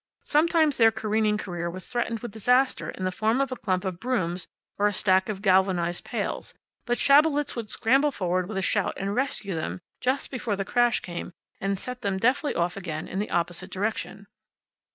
[0.23, 3.99] Sometimes their careening career was threatened with disaster in the form of a clump of
[3.99, 4.47] brooms
[4.79, 6.55] or a stack of galvanized pails.
[6.87, 11.01] But Schabelitz would scramble forward with a shout and rescue them just before the crash
[11.01, 14.25] came, and set them deftly off again in the opposite direction.